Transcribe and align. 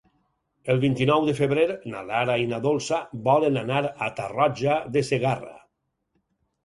El 0.73 0.79
vint-i-nou 0.83 1.27
de 1.27 1.35
febrer 1.39 1.65
na 1.91 2.01
Lara 2.07 2.37
i 2.45 2.49
na 2.53 2.61
Dolça 2.65 3.01
volen 3.29 3.61
anar 3.65 3.83
a 3.85 4.09
Tarroja 4.21 4.79
de 4.97 5.05
Segarra. 5.11 5.55